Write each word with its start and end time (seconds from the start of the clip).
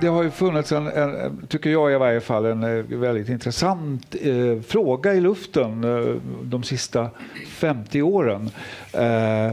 det 0.00 0.06
har 0.06 0.22
ju 0.22 0.30
funnits 0.30 0.72
en, 0.72 0.86
en, 0.86 1.46
tycker 1.46 1.70
jag 1.70 1.92
i 1.92 1.96
varje 1.96 2.20
fall, 2.20 2.44
en 2.44 2.62
eh, 2.62 2.98
väldigt 2.98 3.28
intressant 3.28 4.16
eh, 4.20 4.60
fråga 4.60 5.14
i 5.14 5.20
luften 5.20 5.84
eh, 5.84 6.14
de 6.42 6.62
sista 6.62 7.10
50 7.48 8.02
åren. 8.02 8.50
Eh, 8.92 9.50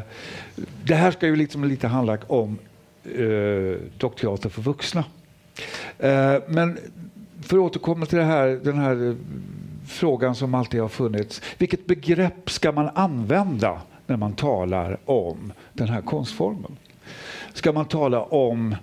det 0.84 0.96
här 0.96 1.12
ska 1.12 1.28
ju 1.28 1.36
liksom 1.36 1.64
lite 1.64 1.88
handla 1.88 2.18
om 2.28 2.58
eh, 3.04 3.82
dockteater 3.98 4.50
för 4.50 4.62
vuxna. 4.62 5.04
Eh, 6.00 6.36
men 6.48 6.78
för 7.42 7.58
att 7.58 7.64
återkomma 7.64 8.06
till 8.06 8.18
det 8.18 8.24
här, 8.24 8.60
den 8.64 8.78
här 8.78 9.10
eh, 9.10 9.16
frågan 9.88 10.36
som 10.36 10.54
alltid 10.54 10.82
har 10.82 10.90
funnits. 10.90 11.42
Vilket 11.58 11.86
begrepp 11.86 12.50
ska 12.50 12.72
man 12.72 12.90
använda 12.96 13.82
när 14.08 14.18
man 14.18 14.34
talar 14.34 14.98
om 15.06 15.54
den 15.74 15.90
här 15.90 16.02
konstformen? 16.02 16.78
Ska 17.54 17.72
man 17.72 17.86
tala 17.86 18.22
om 18.22 18.76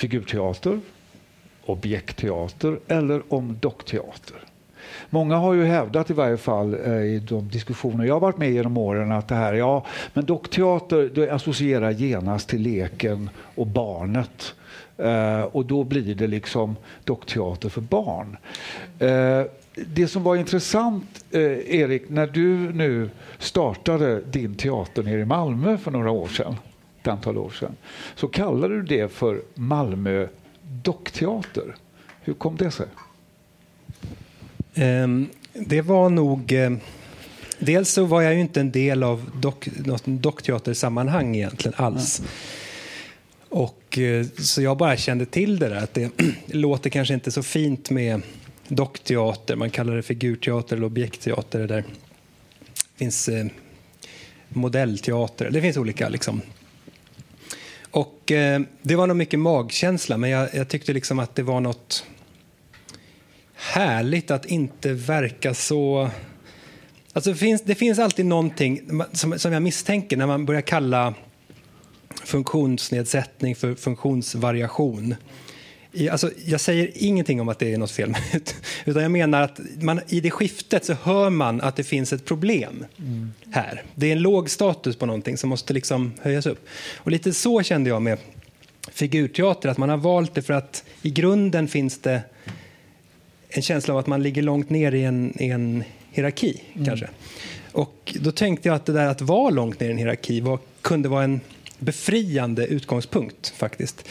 figurteater, 0.00 0.80
objektteater 1.64 2.78
eller 2.88 3.22
om 3.28 3.56
dockteater? 3.60 4.36
Många 5.10 5.36
har 5.36 5.54
ju 5.54 5.64
hävdat 5.64 6.10
i 6.10 6.12
varje 6.12 6.36
fall 6.36 6.74
eh, 6.74 6.92
i 6.92 7.22
de 7.28 7.48
diskussioner 7.48 8.04
jag 8.04 8.14
har 8.14 8.20
varit 8.20 8.38
med 8.38 8.50
i 8.50 8.54
genom 8.54 8.76
åren 8.76 9.12
att 9.12 9.28
det 9.28 9.34
här, 9.34 9.52
ja, 9.52 9.86
men 10.14 10.24
dockteater 10.24 11.10
det 11.14 11.30
associerar 11.30 11.90
genast 11.90 12.48
till 12.48 12.60
leken 12.62 13.30
och 13.54 13.66
barnet. 13.66 14.54
Eh, 14.96 15.42
och 15.42 15.64
då 15.64 15.84
blir 15.84 16.14
det 16.14 16.26
liksom 16.26 16.76
dockteater 17.04 17.68
för 17.68 17.80
barn. 17.80 18.36
Eh, 18.98 19.42
det 19.86 20.08
som 20.08 20.22
var 20.22 20.36
intressant, 20.36 21.24
eh, 21.30 21.80
Erik, 21.80 22.08
när 22.08 22.26
du 22.26 22.72
nu 22.72 23.10
startade 23.38 24.20
din 24.20 24.54
teater 24.54 25.02
nere 25.02 25.20
i 25.20 25.24
Malmö 25.24 25.78
för 25.78 25.90
några 25.90 26.10
år 26.10 26.28
sedan, 26.28 26.56
ett 27.02 27.08
antal 27.08 27.38
år 27.38 27.50
sedan, 27.50 27.76
så 28.14 28.28
kallade 28.28 28.74
du 28.74 28.82
det 28.82 29.12
för 29.12 29.42
Malmö 29.54 30.26
dockteater. 30.82 31.76
Hur 32.20 32.34
kom 32.34 32.56
det 32.56 32.70
sig? 32.70 32.86
Um, 34.74 35.28
det 35.52 35.80
var 35.80 36.08
nog... 36.08 36.52
Uh, 36.52 36.76
dels 37.58 37.90
så 37.90 38.04
var 38.04 38.22
jag 38.22 38.34
ju 38.34 38.40
inte 38.40 38.60
en 38.60 38.70
del 38.70 39.02
av 39.02 39.30
dock, 39.40 39.68
något 39.84 40.02
dockteatersammanhang 40.06 41.36
egentligen 41.36 41.74
alls. 41.76 42.18
Mm. 42.18 42.30
Och, 43.48 43.98
uh, 43.98 44.26
så 44.26 44.62
jag 44.62 44.76
bara 44.76 44.96
kände 44.96 45.26
till 45.26 45.58
det 45.58 45.68
där, 45.68 45.76
att 45.76 45.94
det 45.94 46.12
låter 46.46 46.90
kanske 46.90 47.14
inte 47.14 47.30
så 47.30 47.42
fint 47.42 47.90
med 47.90 48.22
dockteater. 48.68 49.56
Man 49.56 49.70
kallar 49.70 49.96
det 49.96 50.02
figurteater 50.02 50.76
eller 50.76 50.86
objektteater. 50.86 51.58
Det 51.58 51.66
där. 51.66 51.84
finns 52.96 53.28
uh, 53.28 53.46
modellteater, 54.48 55.50
det 55.50 55.60
finns 55.60 55.76
olika 55.76 56.08
liksom. 56.08 56.42
Och 57.90 58.32
eh, 58.32 58.60
det 58.82 58.96
var 58.96 59.06
nog 59.06 59.16
mycket 59.16 59.38
magkänsla, 59.38 60.16
men 60.16 60.30
jag, 60.30 60.54
jag 60.54 60.68
tyckte 60.68 60.92
liksom 60.92 61.18
att 61.18 61.34
det 61.34 61.42
var 61.42 61.60
något 61.60 62.04
härligt 63.54 64.30
att 64.30 64.46
inte 64.46 64.92
verka 64.92 65.54
så... 65.54 66.10
Alltså 67.12 67.30
det, 67.30 67.36
finns, 67.36 67.62
det 67.62 67.74
finns 67.74 67.98
alltid 67.98 68.26
någonting 68.26 68.80
som, 69.12 69.38
som 69.38 69.52
jag 69.52 69.62
misstänker 69.62 70.16
när 70.16 70.26
man 70.26 70.46
börjar 70.46 70.60
kalla 70.60 71.14
funktionsnedsättning 72.24 73.56
för 73.56 73.74
funktionsvariation. 73.74 75.14
Alltså, 76.10 76.30
jag 76.44 76.60
säger 76.60 76.90
ingenting 76.94 77.40
om 77.40 77.48
att 77.48 77.58
det 77.58 77.74
är 77.74 77.78
något 77.78 77.90
fel 77.90 78.14
utan 78.84 79.02
jag 79.02 79.10
menar 79.10 79.42
att 79.42 79.60
man, 79.80 80.00
i 80.08 80.20
det 80.20 80.30
skiftet 80.30 80.84
så 80.84 80.92
hör 81.02 81.30
man 81.30 81.60
att 81.60 81.76
det 81.76 81.84
finns 81.84 82.12
ett 82.12 82.24
problem 82.24 82.84
mm. 82.98 83.32
här. 83.50 83.82
Det 83.94 84.06
är 84.06 84.12
en 84.12 84.22
låg 84.22 84.50
status 84.50 84.96
på 84.96 85.06
någonting 85.06 85.36
som 85.36 85.50
måste 85.50 85.72
liksom 85.72 86.12
höjas 86.22 86.46
upp. 86.46 86.66
Och 86.96 87.10
lite 87.10 87.32
så 87.32 87.62
kände 87.62 87.90
jag 87.90 88.02
med 88.02 88.18
figurteater, 88.92 89.68
att 89.68 89.78
man 89.78 89.88
har 89.88 89.96
valt 89.96 90.34
det 90.34 90.42
för 90.42 90.54
att 90.54 90.84
i 91.02 91.10
grunden 91.10 91.68
finns 91.68 91.98
det 91.98 92.22
en 93.48 93.62
känsla 93.62 93.94
av 93.94 94.00
att 94.00 94.06
man 94.06 94.22
ligger 94.22 94.42
långt 94.42 94.70
ner 94.70 94.94
i 94.94 95.04
en, 95.04 95.42
i 95.42 95.48
en 95.48 95.84
hierarki. 96.10 96.62
Mm. 96.72 96.86
kanske. 96.86 97.08
Och 97.72 98.16
då 98.20 98.32
tänkte 98.32 98.68
jag 98.68 98.76
att 98.76 98.86
det 98.86 98.92
där 98.92 99.06
att 99.06 99.20
vara 99.20 99.50
långt 99.50 99.80
ner 99.80 99.88
i 99.88 99.90
en 99.90 99.98
hierarki 99.98 100.40
var, 100.40 100.58
kunde 100.82 101.08
vara 101.08 101.24
en 101.24 101.40
befriande 101.80 102.66
utgångspunkt 102.66 103.48
faktiskt. 103.56 104.08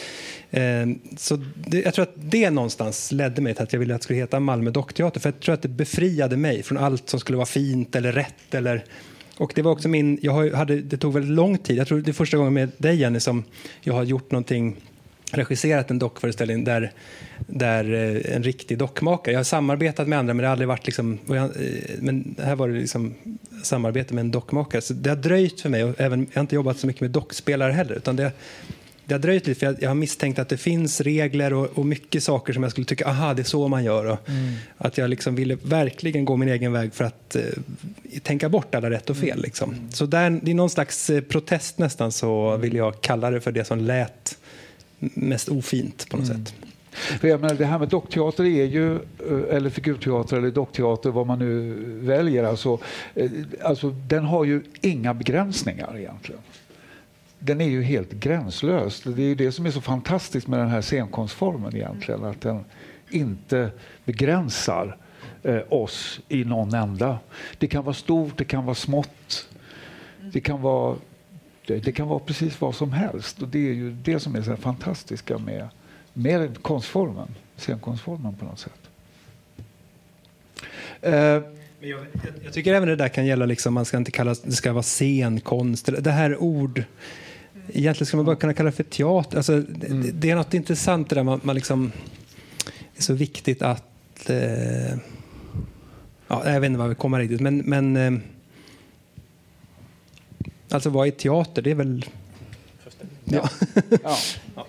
Eh, 0.51 0.85
så 1.17 1.39
det, 1.55 1.81
jag 1.81 1.93
tror 1.93 2.03
att 2.03 2.13
det 2.15 2.49
någonstans 2.49 3.11
ledde 3.11 3.41
mig 3.41 3.53
till 3.53 3.63
att 3.63 3.73
jag 3.73 3.79
ville 3.79 3.95
att 3.95 4.01
det 4.01 4.03
skulle 4.03 4.19
heta 4.19 4.39
Malmö 4.39 4.71
dockteater. 4.71 5.19
För 5.19 5.29
jag 5.29 5.39
tror 5.39 5.53
att 5.53 5.61
det 5.61 5.69
befriade 5.69 6.37
mig 6.37 6.63
från 6.63 6.77
allt 6.77 7.09
som 7.09 7.19
skulle 7.19 7.37
vara 7.37 7.45
fint 7.45 7.95
eller 7.95 8.11
rätt. 8.11 8.53
Eller, 8.53 8.83
och 9.37 9.51
det 9.55 9.61
var 9.61 9.71
också 9.71 9.87
min, 9.87 10.19
jag 10.21 10.51
hade, 10.51 10.81
det 10.81 10.97
tog 10.97 11.13
väldigt 11.13 11.31
lång 11.31 11.57
tid. 11.57 11.77
Jag 11.77 11.87
tror 11.87 12.01
det 12.01 12.11
är 12.11 12.13
första 12.13 12.37
gången 12.37 12.53
med 12.53 12.71
dig 12.77 12.95
Jenny 12.95 13.19
som 13.19 13.43
jag 13.81 13.93
har 13.93 14.03
gjort 14.03 14.31
någonting 14.31 14.75
regisserat 15.31 15.91
en 15.91 15.99
dockföreställning 15.99 16.63
där, 16.63 16.91
där 17.49 17.93
eh, 17.93 18.35
en 18.35 18.43
riktig 18.43 18.77
dockmakare, 18.77 19.33
jag 19.33 19.39
har 19.39 19.43
samarbetat 19.43 20.07
med 20.07 20.19
andra 20.19 20.33
men 20.33 20.41
det 20.41 20.47
har 20.47 20.51
aldrig 20.51 20.67
varit 20.67 20.85
liksom, 20.85 21.19
eh, 21.29 21.45
men 21.99 22.35
här 22.39 22.55
var 22.55 22.67
det 22.67 22.79
liksom 22.79 23.13
samarbete 23.63 24.13
med 24.13 24.21
en 24.21 24.31
dockmakare. 24.31 24.81
Så 24.81 24.93
det 24.93 25.09
har 25.09 25.17
dröjt 25.17 25.61
för 25.61 25.69
mig 25.69 25.83
och 25.83 26.01
även, 26.01 26.19
jag 26.19 26.35
har 26.35 26.41
inte 26.41 26.55
jobbat 26.55 26.79
så 26.79 26.87
mycket 26.87 27.01
med 27.01 27.11
dockspelare 27.11 27.71
heller 27.71 27.95
utan 27.95 28.15
det, 28.15 28.31
det 29.05 29.13
har 29.13 29.19
dröjt 29.19 29.47
lite 29.47 29.59
för 29.59 29.65
jag, 29.65 29.83
jag 29.83 29.89
har 29.89 29.95
misstänkt 29.95 30.39
att 30.39 30.49
det 30.49 30.57
finns 30.57 31.01
regler 31.01 31.53
och, 31.53 31.65
och, 31.77 31.85
mycket 31.85 32.23
saker 32.23 32.53
som 32.53 32.63
jag 32.63 32.71
skulle 32.71 32.85
tycka, 32.85 33.07
aha 33.07 33.33
det 33.33 33.41
är 33.41 33.43
så 33.43 33.67
man 33.67 33.83
gör. 33.83 34.05
Och 34.05 34.29
mm. 34.29 34.53
Att 34.77 34.97
jag 34.97 35.09
liksom 35.09 35.35
ville 35.35 35.57
verkligen 35.63 36.25
gå 36.25 36.35
min 36.35 36.49
egen 36.49 36.71
väg 36.71 36.93
för 36.93 37.05
att 37.05 37.35
uh, 37.35 38.21
tänka 38.23 38.49
bort 38.49 38.75
alla 38.75 38.89
rätt 38.89 39.09
och 39.09 39.17
fel. 39.17 39.31
Mm. 39.31 39.41
Liksom. 39.41 39.75
Så 39.89 40.05
där, 40.05 40.39
det 40.43 40.51
är 40.51 40.55
någon 40.55 40.69
slags 40.69 41.11
protest 41.29 41.77
nästan 41.77 42.11
så 42.11 42.57
vill 42.57 42.75
jag 42.75 43.01
kalla 43.01 43.31
det 43.31 43.41
för 43.41 43.51
det 43.51 43.65
som 43.65 43.79
lät 43.79 44.37
mest 44.99 45.49
ofint 45.49 46.09
på 46.09 46.17
något 46.17 46.29
mm. 46.29 46.45
sätt. 46.45 46.53
För 46.99 47.27
jag 47.27 47.41
menar, 47.41 47.55
det 47.55 47.65
här 47.65 47.79
med 47.79 47.87
dockteater 47.87 48.43
är 48.43 48.65
ju, 48.65 48.95
eh, 48.95 49.55
eller 49.55 49.69
figurteater 49.69 50.37
eller 50.37 50.51
dockteater, 50.51 51.09
vad 51.09 51.27
man 51.27 51.39
nu 51.39 51.73
väljer, 52.01 52.43
alltså, 52.43 52.79
eh, 53.15 53.31
alltså, 53.63 53.89
den 53.89 54.25
har 54.25 54.45
ju 54.45 54.61
inga 54.81 55.13
begränsningar 55.13 55.97
egentligen. 55.97 56.41
Den 57.39 57.61
är 57.61 57.69
ju 57.69 57.83
helt 57.83 58.11
gränslös. 58.11 59.01
Det 59.03 59.21
är 59.21 59.27
ju 59.27 59.35
det 59.35 59.51
som 59.51 59.65
är 59.65 59.71
så 59.71 59.81
fantastiskt 59.81 60.47
med 60.47 60.59
den 60.59 60.69
här 60.69 60.81
scenkonstformen 60.81 61.75
egentligen, 61.75 62.23
att 62.23 62.41
den 62.41 62.65
inte 63.09 63.71
begränsar 64.05 64.97
eh, 65.43 65.59
oss 65.69 66.19
i 66.27 66.43
någon 66.43 66.73
ända. 66.73 67.19
Det 67.57 67.67
kan 67.67 67.83
vara 67.83 67.93
stort, 67.93 68.37
det 68.37 68.45
kan 68.45 68.65
vara 68.65 68.75
smått, 68.75 69.47
det 70.33 70.41
kan 70.41 70.61
vara 70.61 70.95
det, 71.67 71.79
det, 71.79 71.91
kan 71.91 72.07
vara 72.07 72.19
precis 72.19 72.61
vad 72.61 72.75
som 72.75 72.91
helst 72.91 73.41
och 73.41 73.47
det 73.47 73.69
är 73.69 73.73
ju 73.73 73.91
det 73.91 74.19
som 74.19 74.35
är 74.35 74.41
så 74.41 74.55
fantastiska 74.55 75.37
med, 75.37 75.67
med 76.19 76.61
konstformen, 76.61 77.35
scenkonstformen 77.57 78.35
på 78.35 78.45
något 78.45 78.59
sätt. 78.59 78.73
Uh, 81.07 81.13
jag, 81.13 82.05
jag, 82.43 82.53
tycker 82.53 82.73
även 82.73 82.89
det 82.89 82.95
där 82.95 83.07
kan 83.07 83.25
gälla, 83.25 83.45
liksom, 83.45 83.73
man 83.73 83.85
ska 83.85 83.97
inte 83.97 84.11
kalla 84.11 84.35
det 84.43 84.51
ska 84.51 84.73
vara 84.73 84.83
scenkonst. 84.83 85.89
Det 85.99 86.11
här 86.11 86.37
ord, 86.37 86.83
egentligen 87.67 88.05
ska 88.05 88.17
man 88.17 88.25
bara 88.25 88.35
kunna 88.35 88.53
kalla 88.53 88.69
det 88.69 88.75
för 88.75 88.83
teater. 88.83 89.37
Alltså, 89.37 89.53
mm. 89.53 90.01
det, 90.01 90.11
det, 90.11 90.29
är 90.29 90.35
något 90.35 90.53
intressant 90.53 91.09
det 91.09 91.15
där 91.15 91.23
man, 91.23 91.39
man 91.43 91.55
liksom, 91.55 91.91
det 92.65 92.99
är 92.99 93.03
så 93.03 93.13
viktigt 93.13 93.61
att, 93.61 94.29
eh, 94.29 94.89
ja, 96.27 96.49
jag 96.51 96.59
vet 96.59 96.67
inte 96.67 96.79
vad 96.79 96.89
vi 96.89 96.95
kommer 96.95 97.19
riktigt, 97.19 97.41
men, 97.41 97.57
men 97.57 97.97
eh, 97.97 98.11
Alltså 100.71 100.89
vad 100.89 101.07
är 101.07 101.11
teater? 101.11 101.61
Det 101.61 101.71
är 101.71 101.75
väl... 101.75 102.05
Ja. 103.25 103.49
ja. 104.03 104.17
Ja. 104.55 104.65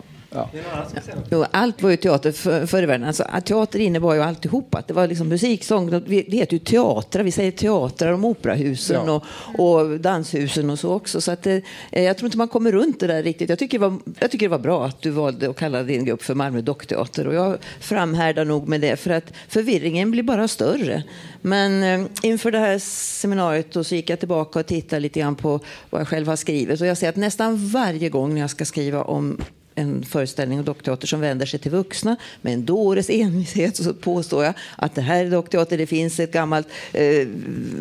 Jo, 1.30 1.44
allt 1.50 1.82
var 1.82 1.91
ju 1.91 1.96
teater 1.96 2.32
för, 2.32 2.66
förr 2.66 2.82
i 2.82 2.86
världen. 2.86 3.06
Alltså, 3.06 3.24
teater 3.44 3.78
innebar 3.78 4.14
ju 4.14 4.22
alltihopa. 4.22 4.82
Det 4.86 4.92
var 4.92 5.06
liksom 5.06 5.28
musik, 5.28 5.64
sång. 5.64 5.91
Det 5.91 6.14
heter 6.14 6.52
ju 6.52 6.58
teatrar. 6.58 7.22
Vi 7.22 7.32
säger 7.32 7.50
teatrar 7.50 8.12
om 8.12 8.24
operahusen 8.24 9.06
ja. 9.06 9.22
och, 9.58 9.80
och, 9.80 10.00
danshusen 10.00 10.70
och 10.70 10.78
så 10.78 10.92
också. 10.92 11.20
Så 11.20 11.32
att, 11.32 11.46
eh, 11.46 11.58
jag 11.91 12.16
tror 12.16 12.27
inte 12.27 12.38
man 12.38 12.48
kommer 12.48 12.72
runt 12.72 13.00
det 13.00 13.06
där 13.06 13.22
riktigt. 13.22 13.48
Jag 13.48 13.59
tycker, 13.59 13.78
det 13.78 13.88
var, 13.88 13.98
jag 14.21 14.30
tycker 14.30 14.47
det 14.47 14.50
var 14.50 14.59
bra 14.59 14.86
att 14.86 15.03
du 15.03 15.10
valde 15.10 15.50
att 15.50 15.56
kalla 15.56 15.82
din 15.82 16.04
grupp 16.04 16.22
för 16.22 16.34
Malmö 16.34 16.60
dockteater. 16.60 17.27
Och 17.27 17.34
jag 17.34 17.59
framhärdar 17.80 18.44
nog 18.44 18.68
med 18.68 18.80
det 18.80 18.97
för 18.97 19.10
att 19.10 19.32
förvirringen 19.48 20.10
blir 20.10 20.22
bara 20.22 20.48
större. 20.48 21.03
Men 21.41 21.82
eh, 21.82 22.06
inför 22.22 22.50
det 22.50 22.59
här 22.59 22.78
seminariet 22.78 23.72
då, 23.72 23.84
så 23.84 23.94
gick 23.94 24.10
jag 24.10 24.18
tillbaka 24.18 24.59
och 24.59 24.66
tittade 24.66 25.00
lite 25.00 25.21
grann 25.21 25.36
på 25.36 25.60
vad 25.91 26.00
jag 26.00 26.09
själv 26.09 26.28
har 26.28 26.36
skrivit. 26.36 26.80
Och 26.80 26.86
jag 26.86 26.98
ser 26.98 27.09
att 27.09 27.16
nästan 27.16 27.68
varje 27.68 28.09
gång 28.09 28.34
när 28.34 28.41
jag 28.41 28.50
ska 28.50 28.65
skriva 28.65 29.03
om 29.03 29.41
en 29.80 30.03
föreställning 30.03 30.59
om 30.59 30.65
dockteater 30.65 31.06
som 31.06 31.21
vänder 31.21 31.47
sig 31.47 31.60
till 31.60 31.71
vuxna. 31.71 32.16
Med 32.42 32.54
en 32.54 32.65
dåres 32.65 33.10
envishet 33.10 33.77
så 33.77 33.94
påstår 33.94 34.44
jag 34.44 34.54
att 34.77 34.94
det 34.94 35.03
här 35.03 35.24
är 35.24 35.30
dockteater. 35.30 35.78
Det 35.78 35.86
finns 35.86 36.21
ett 36.21 36.32
gammalt, 36.32 36.68
eh, 36.92 37.28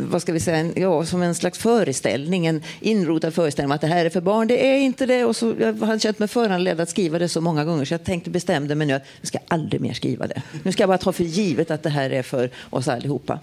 vad 0.09 0.21
ska 0.21 0.33
vi 0.33 0.39
säga, 0.39 0.57
en, 0.57 0.73
ja, 0.75 1.05
som 1.05 1.21
en 1.21 1.35
slags 1.35 1.59
föreställning, 1.59 2.45
en 2.45 2.63
inrotad 2.79 3.33
föreställning 3.33 3.75
att 3.75 3.81
det 3.81 3.87
här 3.87 4.05
är 4.05 4.09
för 4.09 4.21
barn. 4.21 4.47
Det 4.47 4.67
är 4.67 4.77
inte 4.77 5.05
det. 5.05 5.25
Och 5.25 5.35
så, 5.35 5.55
jag 5.59 5.73
hade 5.73 5.99
känt 5.99 6.19
mig 6.19 6.27
föranledd 6.27 6.79
att 6.79 6.89
skriva 6.89 7.19
det 7.19 7.29
så 7.29 7.41
många 7.41 7.65
gånger 7.65 7.85
så 7.85 7.93
jag 7.93 8.03
tänkte 8.03 8.29
bestämde 8.29 8.75
mig 8.75 8.87
nu 8.87 8.93
att 8.93 9.05
jag 9.21 9.27
ska 9.27 9.37
aldrig 9.47 9.81
mer 9.81 9.93
skriva 9.93 10.27
det. 10.27 10.41
Nu 10.63 10.71
ska 10.71 10.83
jag 10.83 10.89
bara 10.89 10.97
ta 10.97 11.11
för 11.11 11.23
givet 11.23 11.71
att 11.71 11.83
det 11.83 11.89
här 11.89 12.09
är 12.09 12.23
för 12.23 12.49
oss 12.69 12.87
allihopa. 12.87 13.39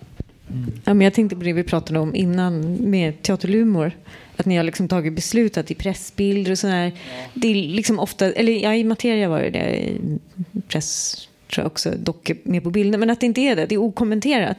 Mm. 0.50 0.72
Ja, 0.84 0.94
men 0.94 1.04
jag 1.04 1.14
tänkte 1.14 1.36
på 1.36 1.42
det 1.42 1.52
vi 1.52 1.62
pratade 1.62 1.98
om 1.98 2.14
innan 2.14 2.74
med 2.74 3.22
teaterlumor. 3.22 3.92
att 4.36 4.46
ni 4.46 4.56
har 4.56 4.64
liksom 4.64 4.88
tagit 4.88 5.12
beslut 5.12 5.70
i 5.70 5.74
pressbilder 5.74 6.50
och 6.50 6.58
sådär. 6.58 6.92
Ja. 6.94 7.30
Det 7.34 7.48
är 7.48 7.54
liksom 7.54 7.98
ofta, 7.98 8.32
eller 8.32 8.52
ja, 8.52 8.74
i 8.74 8.84
materia 8.84 9.28
var 9.28 9.42
det 9.42 9.50
det, 9.50 9.76
i 9.76 10.20
press 10.68 11.16
tror 11.50 11.62
jag 11.62 11.66
också, 11.66 11.92
dock 11.98 12.30
med 12.42 12.62
på 12.62 12.70
bilden. 12.70 13.00
Men 13.00 13.10
att 13.10 13.20
det 13.20 13.26
inte 13.26 13.40
är 13.40 13.56
det, 13.56 13.66
det 13.66 13.74
är 13.74 13.78
okommenterat. 13.78 14.58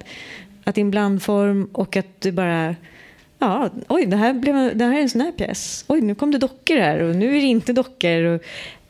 Att 0.63 0.75
det 0.75 0.81
är 0.81 0.85
en 0.85 0.91
blandform 0.91 1.69
och 1.71 1.97
att 1.97 2.21
det 2.21 2.31
bara 2.31 2.75
Ja, 3.39 3.69
oj, 3.87 4.05
det 4.05 4.17
här, 4.17 4.33
blev, 4.33 4.77
det 4.77 4.85
här 4.85 4.97
är 4.97 5.01
en 5.01 5.09
sån 5.09 5.21
här 5.21 5.31
pjäs. 5.31 5.85
Oj, 5.87 6.01
nu 6.01 6.15
kom 6.15 6.31
det 6.31 6.37
dockor 6.37 6.77
här 6.77 6.99
och 6.99 7.15
nu 7.15 7.37
är 7.37 7.41
det 7.41 7.47
inte 7.47 7.73
dockor. 7.73 8.23
Och 8.23 8.41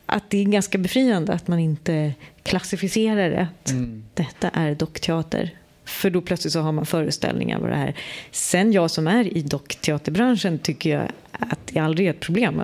att 0.06 0.30
det 0.30 0.38
är 0.38 0.44
ganska 0.44 0.78
befriande 0.78 1.32
att 1.32 1.48
man 1.48 1.58
inte 1.58 2.12
klassificerar 2.42 3.30
det. 3.30 3.48
Mm. 3.70 4.04
Detta 4.14 4.48
är 4.48 4.74
dockteater. 4.74 5.57
För 5.88 6.10
då 6.10 6.20
plötsligt 6.20 6.52
så 6.52 6.60
har 6.60 6.72
man 6.72 6.86
föreställningar 6.86 7.58
vad 7.58 7.70
det 7.70 7.76
är. 7.76 7.94
Sen 8.30 8.72
jag 8.72 8.90
som 8.90 9.06
är 9.06 9.36
i 9.36 9.42
dockteaterbranschen 9.42 10.58
tycker 10.58 10.90
jag 10.90 11.08
att 11.32 11.58
det 11.64 11.78
aldrig 11.80 12.06
är 12.06 12.10
ett 12.10 12.20
problem. 12.20 12.62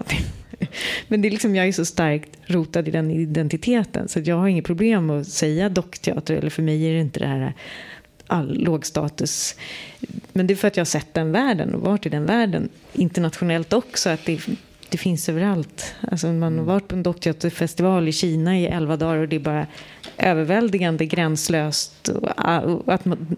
Men 1.08 1.22
det 1.22 1.28
är 1.28 1.30
liksom, 1.30 1.56
jag 1.56 1.68
är 1.68 1.72
så 1.72 1.84
starkt 1.84 2.30
rotad 2.46 2.88
i 2.88 2.90
den 2.90 3.10
identiteten 3.10 4.08
så 4.08 4.20
jag 4.24 4.36
har 4.36 4.48
inget 4.48 4.64
problem 4.64 5.10
att 5.10 5.26
säga 5.26 5.68
dockteater. 5.68 6.34
Eller 6.34 6.50
för 6.50 6.62
mig 6.62 6.88
är 6.88 6.92
det 6.92 7.00
inte 7.00 7.20
det 7.20 7.26
här 7.26 7.54
all 8.26 8.58
låg 8.58 8.86
status. 8.86 9.56
Men 10.32 10.46
det 10.46 10.54
är 10.54 10.56
för 10.56 10.68
att 10.68 10.76
jag 10.76 10.80
har 10.80 10.86
sett 10.86 11.14
den 11.14 11.32
världen 11.32 11.74
och 11.74 11.80
varit 11.80 12.06
i 12.06 12.08
den 12.08 12.26
världen 12.26 12.68
internationellt 12.92 13.72
också. 13.72 14.10
Att 14.10 14.24
det, 14.24 14.40
det 14.88 14.98
finns 14.98 15.28
överallt. 15.28 15.94
Alltså 16.00 16.26
man 16.26 16.42
har 16.42 16.50
mm. 16.50 16.64
varit 16.64 16.88
på 16.88 16.94
en 16.94 17.02
dockteaterfestival 17.02 18.08
i 18.08 18.12
Kina 18.12 18.58
i 18.58 18.66
elva 18.66 18.96
dagar 18.96 19.18
och 19.18 19.28
det 19.28 19.36
är 19.36 19.40
bara 19.40 19.66
överväldigande 20.18 21.06
gränslöst. 21.06 22.08
Och, 22.08 22.92
att 22.94 23.04
man, 23.04 23.36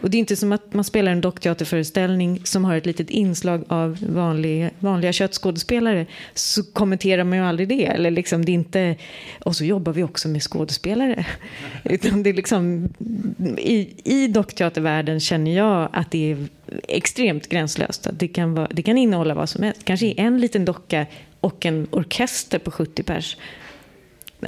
och 0.00 0.10
det 0.10 0.16
är 0.16 0.18
inte 0.18 0.36
som 0.36 0.52
att 0.52 0.74
man 0.74 0.84
spelar 0.84 1.12
en 1.12 1.20
dockteaterföreställning 1.20 2.40
som 2.44 2.64
har 2.64 2.76
ett 2.76 2.86
litet 2.86 3.10
inslag 3.10 3.64
av 3.68 3.98
vanlig, 4.08 4.70
vanliga 4.78 5.12
köttskådespelare. 5.12 6.06
Så 6.34 6.62
kommenterar 6.62 7.24
man 7.24 7.38
ju 7.38 7.44
aldrig 7.44 7.68
det. 7.68 7.86
Eller 7.86 8.10
liksom, 8.10 8.44
det 8.44 8.52
är 8.52 8.54
inte, 8.54 8.96
och 9.40 9.56
så 9.56 9.64
jobbar 9.64 9.92
vi 9.92 10.02
också 10.02 10.28
med 10.28 10.42
skådespelare. 10.42 11.26
Utan 11.84 12.22
det 12.22 12.30
är 12.30 12.34
liksom, 12.34 12.88
i, 13.58 13.94
I 14.04 14.26
dockteatervärlden 14.28 15.20
känner 15.20 15.56
jag 15.56 15.88
att 15.92 16.10
det 16.10 16.32
är 16.32 16.48
extremt 16.88 17.48
gränslöst. 17.48 18.06
Att 18.06 18.18
det, 18.18 18.28
kan 18.28 18.54
vara, 18.54 18.68
det 18.70 18.82
kan 18.82 18.98
innehålla 18.98 19.34
vad 19.34 19.48
som 19.48 19.62
helst. 19.62 19.84
Kanske 19.84 20.12
en 20.12 20.40
liten 20.40 20.64
docka 20.64 21.06
och 21.40 21.66
en 21.66 21.86
orkester 21.90 22.58
på 22.58 22.70
70 22.70 23.02
pers 23.02 23.36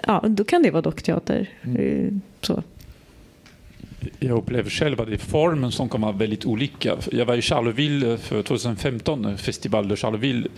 ja, 0.07 0.25
då 0.29 0.45
kan 0.45 0.63
det 0.63 0.71
vara 0.71 0.83
dockteater. 0.83 1.49
Mm. 1.63 2.07
Eh, 2.07 2.13
så. 2.41 2.63
Jag 4.19 4.39
upplever 4.39 4.71
själv 4.71 5.01
att 5.01 5.07
det 5.07 5.15
är 5.15 5.19
formen 5.19 5.73
som 5.73 5.89
kan 5.89 6.01
vara 6.01 6.13
väldigt 6.13 6.45
olika. 6.45 6.97
Jag 7.13 7.27
var 7.27 7.35
i 7.35 7.43
Charleville 7.43 8.19
för 8.19 8.43
2015, 8.43 9.39
Festival 9.39 9.89
de 9.89 9.97
Charleville. 9.97 10.49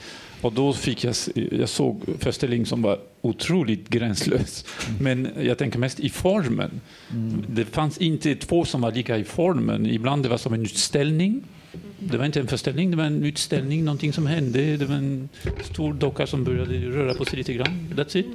Och 0.40 0.52
då 0.52 0.72
fick 0.72 1.04
jag, 1.04 1.14
jag 1.34 1.68
såg 1.68 2.02
föreställning 2.18 2.66
som 2.66 2.82
var 2.82 2.98
otroligt 3.20 3.88
gränslös. 3.88 4.64
Mm. 4.88 5.02
Men 5.02 5.46
jag 5.46 5.58
tänker 5.58 5.78
mest 5.78 6.00
i 6.00 6.08
formen. 6.08 6.80
Mm. 7.10 7.44
Det 7.48 7.64
fanns 7.64 7.98
inte 7.98 8.34
två 8.34 8.64
som 8.64 8.80
var 8.80 8.92
lika 8.92 9.18
i 9.18 9.24
formen. 9.24 9.86
Ibland 9.86 10.22
det 10.22 10.28
var 10.28 10.38
som 10.38 10.54
en 10.54 10.62
utställning. 10.62 11.42
Det 11.98 12.18
var 12.18 12.24
inte 12.24 12.40
en 12.40 12.46
föreställning, 12.46 12.90
det 12.90 12.96
var 12.96 13.04
en 13.04 13.24
utställning, 13.24 13.84
någonting 13.84 14.12
som 14.12 14.26
hände. 14.26 14.76
Det 14.76 14.84
var 14.84 14.94
en 14.94 15.28
stor 15.64 15.94
docka 15.94 16.26
som 16.26 16.44
började 16.44 16.78
röra 16.78 17.14
på 17.14 17.24
sig 17.24 17.38
lite 17.38 17.52
grann. 17.52 17.88
That's 17.94 18.16
it. 18.16 18.26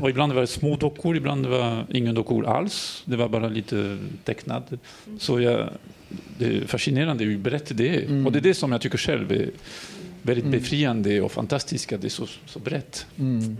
Och 0.00 0.10
ibland 0.10 0.32
var 0.32 0.40
det 0.40 0.46
små 0.46 0.76
dockor, 0.76 1.16
ibland 1.16 1.46
var 1.46 1.86
det 1.90 1.98
ingen 1.98 2.14
dockor 2.14 2.46
alls. 2.46 3.02
Det 3.04 3.16
var 3.16 3.28
bara 3.28 3.48
lite 3.48 3.98
tecknat. 4.24 4.72
Så 5.18 5.40
jag, 5.40 5.70
det 6.38 6.46
är 6.46 6.66
fascinerande 6.66 7.24
hur 7.24 7.38
brett 7.38 7.76
det 7.76 7.88
är. 7.88 8.02
Mm. 8.02 8.26
Och 8.26 8.32
det 8.32 8.38
är 8.38 8.40
det 8.40 8.54
som 8.54 8.72
jag 8.72 8.80
tycker 8.80 8.98
själv 8.98 9.32
är 9.32 9.50
väldigt 10.22 10.44
mm. 10.44 10.60
befriande 10.60 11.20
och 11.20 11.32
fantastiskt, 11.32 11.92
att 11.92 12.00
det 12.00 12.06
är 12.06 12.10
så, 12.10 12.26
så 12.46 12.58
brett. 12.58 13.06
Mm. 13.18 13.56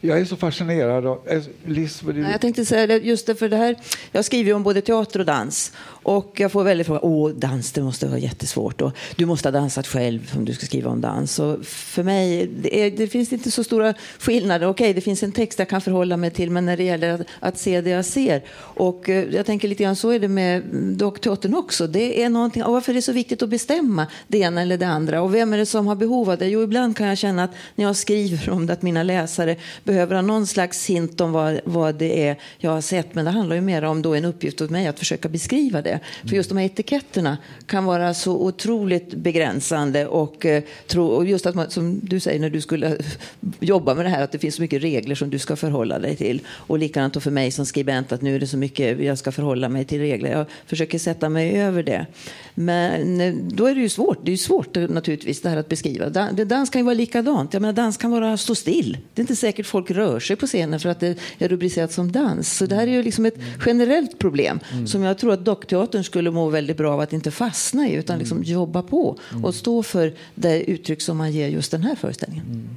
Jag 0.00 0.20
är 0.20 0.24
så 0.24 0.36
fascinerad 0.36 1.06
av... 1.06 1.28
Eh, 1.28 1.42
Liz, 1.66 2.00
du... 2.00 2.20
Jag 2.20 2.40
tänkte 2.40 2.64
säga 2.64 2.86
det, 2.86 2.96
just 2.96 3.26
det, 3.26 3.34
för 3.34 3.48
det 3.48 3.56
här, 3.56 3.76
jag 4.12 4.24
skriver 4.24 4.52
om 4.52 4.62
både 4.62 4.80
teater 4.80 5.20
och 5.20 5.26
dans. 5.26 5.72
Och 6.06 6.32
jag 6.40 6.52
får 6.52 6.64
väldigt 6.64 6.86
fråga, 6.86 7.00
åh, 7.02 7.30
dans, 7.30 7.72
det 7.72 7.82
måste 7.82 8.06
vara 8.06 8.18
jättesvårt. 8.18 8.80
Och 8.80 8.92
du 9.16 9.26
måste 9.26 9.48
ha 9.48 9.52
dansat 9.52 9.86
själv 9.86 10.32
om 10.36 10.44
du 10.44 10.54
ska 10.54 10.66
skriva 10.66 10.90
om 10.90 11.00
dans. 11.00 11.38
Och 11.38 11.64
för 11.64 12.02
mig, 12.02 12.46
det, 12.46 12.80
är, 12.82 12.90
det 12.90 13.06
finns 13.06 13.32
inte 13.32 13.50
så 13.50 13.64
stora 13.64 13.94
skillnader. 14.18 14.66
Okej, 14.66 14.84
okay, 14.84 14.92
det 14.92 15.00
finns 15.00 15.22
en 15.22 15.32
text 15.32 15.58
jag 15.58 15.68
kan 15.68 15.80
förhålla 15.80 16.16
mig 16.16 16.30
till, 16.30 16.50
men 16.50 16.66
när 16.66 16.76
det 16.76 16.84
gäller 16.84 17.10
att, 17.10 17.20
att 17.40 17.58
se 17.58 17.80
det 17.80 17.90
jag 17.90 18.04
ser. 18.04 18.42
Och 18.58 19.08
eh, 19.08 19.34
jag 19.34 19.46
tänker 19.46 19.68
lite 19.68 19.82
grann, 19.82 19.96
så 19.96 20.10
är 20.10 20.18
det 20.18 20.28
med 20.28 20.62
dockteatern 20.96 21.54
också. 21.54 21.86
Det 21.86 22.22
är 22.22 22.28
någonting, 22.28 22.64
och 22.64 22.72
varför 22.72 22.92
är 22.92 22.94
det 22.94 23.02
så 23.02 23.12
viktigt 23.12 23.42
att 23.42 23.48
bestämma 23.48 24.06
det 24.28 24.38
ena 24.38 24.62
eller 24.62 24.78
det 24.78 24.88
andra? 24.88 25.22
Och 25.22 25.34
vem 25.34 25.52
är 25.52 25.58
det 25.58 25.66
som 25.66 25.86
har 25.86 25.96
behov 25.96 26.30
av 26.30 26.38
det? 26.38 26.46
Jo, 26.46 26.62
ibland 26.62 26.96
kan 26.96 27.06
jag 27.06 27.18
känna 27.18 27.44
att 27.44 27.52
när 27.74 27.84
jag 27.84 27.96
skriver 27.96 28.50
om 28.56 28.66
det, 28.66 28.72
att 28.72 28.82
mina 28.82 29.02
läsare 29.02 29.56
behöver 29.84 30.14
ha 30.14 30.22
någon 30.22 30.46
slags 30.46 30.86
hint 30.86 31.20
om 31.20 31.32
vad, 31.32 31.60
vad 31.64 31.94
det 31.94 32.28
är 32.28 32.36
jag 32.58 32.70
har 32.70 32.80
sett. 32.80 33.14
Men 33.14 33.24
det 33.24 33.30
handlar 33.30 33.56
ju 33.56 33.62
mer 33.62 33.82
om 33.82 34.02
då 34.02 34.14
en 34.14 34.24
uppgift 34.24 34.60
åt 34.60 34.70
mig 34.70 34.86
att 34.86 34.98
försöka 34.98 35.28
beskriva 35.28 35.82
det. 35.82 35.95
För 36.28 36.36
just 36.36 36.48
de 36.48 36.58
här 36.58 36.64
etiketterna 36.64 37.38
kan 37.66 37.84
vara 37.84 38.14
så 38.14 38.32
otroligt 38.32 39.14
begränsande. 39.14 40.06
Och, 40.06 40.46
eh, 40.46 40.62
och 40.96 41.26
just 41.26 41.46
att 41.46 41.54
man, 41.54 41.70
som 41.70 42.00
du 42.02 42.20
säger 42.20 42.40
när 42.40 42.50
du 42.50 42.60
skulle 42.60 42.98
jobba 43.60 43.94
med 43.94 44.04
det 44.04 44.08
här, 44.08 44.22
att 44.22 44.32
det 44.32 44.38
finns 44.38 44.54
så 44.54 44.62
mycket 44.62 44.82
regler 44.82 45.14
som 45.14 45.30
du 45.30 45.38
ska 45.38 45.56
förhålla 45.56 45.98
dig 45.98 46.16
till. 46.16 46.40
Och 46.48 46.78
likadant 46.78 47.22
för 47.22 47.30
mig 47.30 47.50
som 47.50 47.66
skribent, 47.66 48.12
att 48.12 48.22
nu 48.22 48.34
är 48.34 48.40
det 48.40 48.46
så 48.46 48.56
mycket 48.56 49.00
jag 49.00 49.18
ska 49.18 49.32
förhålla 49.32 49.68
mig 49.68 49.84
till 49.84 49.98
regler. 49.98 50.30
Jag 50.30 50.46
försöker 50.66 50.98
sätta 50.98 51.28
mig 51.28 51.60
över 51.60 51.82
det. 51.82 52.06
Men 52.54 53.20
eh, 53.20 53.34
då 53.34 53.66
är 53.66 53.74
det 53.74 53.80
ju 53.80 53.88
svårt. 53.88 54.18
Det 54.22 54.28
är 54.30 54.32
ju 54.32 54.36
svårt 54.36 54.74
naturligtvis 54.74 55.40
det 55.40 55.48
här 55.48 55.56
att 55.56 55.68
beskriva. 55.68 56.08
Dans 56.32 56.70
kan 56.70 56.80
ju 56.80 56.84
vara 56.84 56.94
likadant. 56.94 57.52
Jag 57.52 57.60
menar, 57.60 57.72
dans 57.72 57.96
kan 57.96 58.10
vara 58.10 58.36
stå 58.36 58.54
still. 58.54 58.98
Det 59.14 59.20
är 59.20 59.22
inte 59.22 59.36
säkert 59.36 59.66
folk 59.66 59.90
rör 59.90 60.20
sig 60.20 60.36
på 60.36 60.46
scenen 60.46 60.80
för 60.80 60.88
att 60.88 61.00
det 61.00 61.18
är 61.38 61.48
rubricerat 61.48 61.92
som 61.92 62.12
dans. 62.12 62.56
Så 62.56 62.66
det 62.66 62.74
här 62.74 62.86
är 62.86 62.92
ju 62.92 63.02
liksom 63.02 63.26
ett 63.26 63.36
generellt 63.66 64.18
problem 64.18 64.60
mm. 64.72 64.86
som 64.86 65.02
jag 65.02 65.18
tror 65.18 65.32
att 65.32 65.44
dockteatern 65.44 65.85
skulle 66.04 66.30
må 66.30 66.48
väldigt 66.48 66.76
bra 66.76 66.92
av 66.92 67.00
att 67.00 67.12
inte 67.12 67.30
fastna 67.30 67.88
i 67.88 67.94
utan 67.94 68.18
liksom 68.18 68.38
mm. 68.38 68.50
jobba 68.50 68.82
på 68.82 69.18
mm. 69.30 69.44
och 69.44 69.54
stå 69.54 69.82
för 69.82 70.12
det 70.34 70.70
uttryck 70.70 71.02
som 71.02 71.16
man 71.16 71.32
ger 71.32 71.48
just 71.48 71.70
den 71.70 71.82
här 71.82 71.94
föreställningen. 71.94 72.44
Mm. 72.46 72.68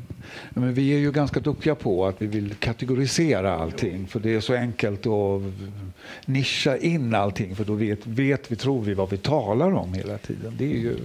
Ja, 0.53 0.61
men 0.61 0.73
vi 0.73 0.93
är 0.93 0.97
ju 0.97 1.11
ganska 1.11 1.39
duktiga 1.39 1.75
på 1.75 2.05
att 2.05 2.21
vi 2.21 2.27
vill 2.27 2.53
kategorisera 2.55 3.55
allting 3.55 4.07
för 4.07 4.19
det 4.19 4.35
är 4.35 4.41
så 4.41 4.53
enkelt 4.53 5.05
att 5.05 5.41
nischa 6.25 6.77
in 6.77 7.15
allting 7.15 7.55
för 7.55 7.65
då 7.65 7.73
vet, 7.73 8.07
vet 8.07 8.51
vi, 8.51 8.55
tror 8.55 8.81
vi 8.81 8.93
vad 8.93 9.09
vi 9.09 9.17
talar 9.17 9.71
om 9.71 9.93
hela 9.93 10.17
tiden. 10.17 10.55
Det 10.57 10.65
är 10.65 10.77
ju... 10.77 10.97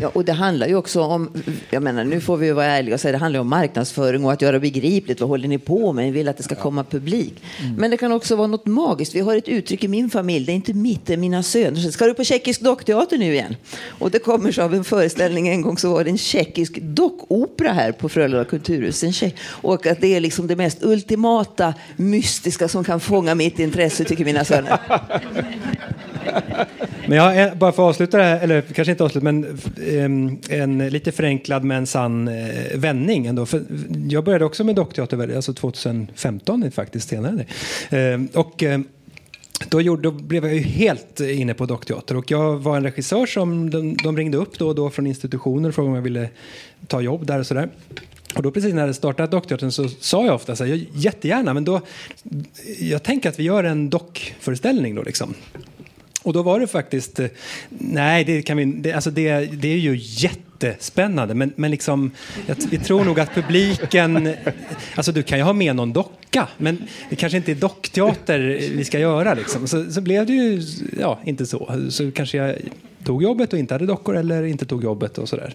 Ja, 0.00 0.10
och 0.14 0.24
det 0.24 0.32
handlar 0.32 0.66
ju 0.66 0.76
också 0.76 1.00
om, 1.02 1.30
jag 1.70 1.82
menar 1.82 2.04
nu 2.04 2.20
får 2.20 2.36
vi 2.36 2.52
vara 2.52 2.66
ärliga 2.66 2.94
och 2.94 3.00
säga 3.00 3.12
det 3.12 3.18
handlar 3.18 3.40
om 3.40 3.48
marknadsföring 3.48 4.24
och 4.24 4.32
att 4.32 4.42
göra 4.42 4.58
begripligt 4.58 5.20
vad 5.20 5.28
håller 5.28 5.48
ni 5.48 5.58
på 5.58 5.92
med, 5.92 6.04
vi 6.04 6.10
vill 6.10 6.28
att 6.28 6.36
det 6.36 6.42
ska 6.42 6.54
komma 6.54 6.84
publik. 6.84 7.42
Mm. 7.62 7.74
Men 7.74 7.90
det 7.90 7.96
kan 7.96 8.12
också 8.12 8.36
vara 8.36 8.46
något 8.46 8.66
magiskt. 8.66 9.14
Vi 9.14 9.20
har 9.20 9.36
ett 9.36 9.48
uttryck 9.48 9.84
i 9.84 9.88
min 9.88 10.10
familj, 10.10 10.46
det 10.46 10.52
är 10.52 10.54
inte 10.54 10.74
mitt, 10.74 11.06
det 11.06 11.12
är 11.12 11.16
mina 11.16 11.42
söner. 11.42 11.90
Ska 11.90 12.06
du 12.06 12.14
på 12.14 12.24
tjeckisk 12.24 12.60
dockteater 12.60 13.18
nu 13.18 13.32
igen? 13.32 13.56
Och 13.86 14.10
det 14.10 14.18
kommer 14.18 14.52
sig 14.52 14.64
av 14.64 14.74
en 14.74 14.84
föreställning, 14.84 15.48
en 15.48 15.62
gång 15.62 15.78
så 15.78 15.92
var 15.92 16.04
det 16.04 16.10
en 16.10 16.18
tjeckisk 16.18 16.78
dockopera 16.82 17.72
här 17.72 17.92
på 17.92 18.08
Frölunda 18.08 18.44
kulturhus. 18.44 19.04
Och 19.46 19.86
att 19.86 20.00
det 20.00 20.14
är 20.14 20.20
liksom 20.20 20.46
det 20.46 20.56
mest 20.56 20.82
ultimata, 20.82 21.74
mystiska 21.96 22.68
som 22.68 22.84
kan 22.84 23.00
fånga 23.00 23.34
mitt 23.34 23.58
intresse, 23.58 24.04
tycker 24.04 24.24
mina 24.24 24.44
söner. 24.44 24.78
Men 27.08 27.18
jag 27.18 27.42
eh, 27.42 27.54
bara 27.54 27.72
för 27.72 27.82
att 27.82 27.88
avsluta 27.88 28.16
det 28.16 28.22
här, 28.22 28.40
eller 28.40 28.60
kanske 28.60 28.92
inte 28.92 29.04
avsluta, 29.04 29.24
men 29.24 29.58
ehm, 29.88 30.38
en 30.48 30.88
lite 30.88 31.12
förenklad 31.12 31.64
men 31.64 31.86
sann 31.86 32.28
eh, 32.28 32.78
vändning 32.78 33.26
ändå. 33.26 33.46
För 33.46 33.62
jag 34.08 34.24
började 34.24 34.44
också 34.44 34.64
med 34.64 34.74
dockteater, 34.74 35.36
alltså 35.36 35.52
2015 35.52 36.70
faktiskt, 36.70 37.08
senare. 37.08 37.44
Ehm, 37.90 38.28
och 38.34 38.62
ehm, 38.62 38.84
då, 39.68 39.80
gjorde, 39.80 40.02
då 40.02 40.10
blev 40.10 40.44
jag 40.44 40.54
ju 40.54 40.60
helt 40.60 41.20
inne 41.20 41.54
på 41.54 41.66
dockteater 41.66 42.16
och 42.16 42.30
jag 42.30 42.56
var 42.56 42.76
en 42.76 42.82
regissör 42.82 43.26
som 43.26 43.70
de, 43.70 43.96
de 43.96 44.16
ringde 44.16 44.38
upp 44.38 44.58
då 44.58 44.68
och 44.68 44.74
då 44.74 44.90
från 44.90 45.06
institutioner 45.06 45.68
och 45.68 45.74
frågade 45.74 45.90
om 45.90 45.94
jag 45.94 46.02
ville 46.02 46.28
ta 46.86 47.00
jobb 47.00 47.26
där 47.26 47.38
och 47.38 47.46
sådär. 47.46 47.68
Och 48.36 48.42
då 48.42 48.50
precis 48.50 48.70
när 48.70 48.76
jag 48.76 48.82
hade 48.82 48.94
startat 48.94 49.30
Dockteatern 49.30 49.72
så 49.72 49.88
sa 49.88 50.26
jag 50.26 50.34
ofta 50.34 50.56
så 50.56 50.64
här, 50.64 50.86
jättegärna, 50.92 51.54
men 51.54 51.64
då, 51.64 51.80
jag 52.78 53.02
tänker 53.02 53.28
att 53.28 53.38
vi 53.38 53.42
gör 53.42 53.64
en 53.64 53.90
dockföreställning 53.90 54.94
då 54.94 55.02
liksom. 55.02 55.34
Och 56.26 56.32
då 56.32 56.42
var 56.42 56.60
det 56.60 56.66
faktiskt, 56.66 57.20
eh, 57.20 57.26
nej 57.68 58.24
det 58.24 58.42
kan 58.42 58.56
vi, 58.56 58.64
det, 58.64 58.92
alltså 58.92 59.10
det, 59.10 59.40
det 59.40 59.68
är 59.68 59.76
ju 59.76 59.98
jättespännande 60.00 61.34
men, 61.34 61.52
men 61.56 61.70
liksom, 61.70 62.10
jag, 62.46 62.56
vi 62.70 62.78
tror 62.78 63.04
nog 63.04 63.20
att 63.20 63.34
publiken, 63.34 64.34
alltså 64.94 65.12
du 65.12 65.22
kan 65.22 65.38
ju 65.38 65.44
ha 65.44 65.52
med 65.52 65.76
någon 65.76 65.92
docka 65.92 66.48
men 66.58 66.82
det 67.10 67.16
kanske 67.16 67.36
inte 67.36 67.50
är 67.52 67.54
dockteater 67.54 68.38
vi 68.76 68.84
ska 68.84 68.98
göra 68.98 69.34
liksom. 69.34 69.68
Så, 69.68 69.92
så 69.92 70.00
blev 70.00 70.26
det 70.26 70.32
ju, 70.32 70.62
ja 71.00 71.18
inte 71.24 71.46
så. 71.46 71.88
Så 71.88 72.10
kanske 72.10 72.38
jag 72.38 72.56
tog 73.04 73.22
jobbet 73.22 73.52
och 73.52 73.58
inte 73.58 73.74
hade 73.74 73.86
dockor 73.86 74.16
eller 74.16 74.42
inte 74.42 74.66
tog 74.66 74.84
jobbet 74.84 75.18
och 75.18 75.28
sådär. 75.28 75.54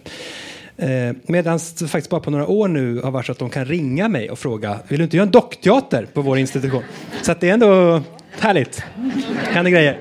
Eh, 0.76 1.16
Medan 1.26 1.58
det 1.78 1.88
faktiskt 1.88 2.10
bara 2.10 2.20
på 2.20 2.30
några 2.30 2.46
år 2.46 2.68
nu 2.68 3.00
har 3.00 3.10
varit 3.10 3.26
så 3.26 3.32
att 3.32 3.38
de 3.38 3.50
kan 3.50 3.64
ringa 3.64 4.08
mig 4.08 4.30
och 4.30 4.38
fråga 4.38 4.78
vill 4.88 4.98
du 4.98 5.04
inte 5.04 5.16
göra 5.16 5.26
en 5.26 5.32
dockteater 5.32 6.06
på 6.12 6.22
vår 6.22 6.38
institution? 6.38 6.82
Så 7.22 7.32
att 7.32 7.40
det 7.40 7.48
är 7.48 7.54
ändå 7.54 8.02
härligt. 8.40 8.84
Händer 9.50 9.70
grejer. 9.70 9.98